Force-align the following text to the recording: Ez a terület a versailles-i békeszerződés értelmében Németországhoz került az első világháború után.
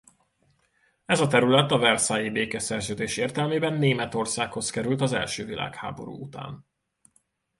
Ez 1.05 1.19
a 1.19 1.27
terület 1.27 1.71
a 1.71 1.77
versailles-i 1.77 2.29
békeszerződés 2.31 3.17
értelmében 3.17 3.73
Németországhoz 3.73 4.69
került 4.69 5.01
az 5.01 5.11
első 5.13 5.45
világháború 5.45 6.19
után. 6.21 6.65